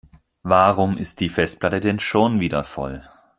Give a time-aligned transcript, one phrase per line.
[0.41, 3.07] Warum ist die Festplatte denn schon wieder voll?